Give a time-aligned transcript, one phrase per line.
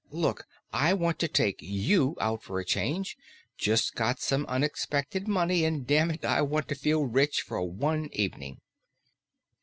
[0.09, 3.17] "Look, I want to take you out for a change.
[3.55, 8.61] Just got some unexpected money and dammit, I want to feel rich for one evening."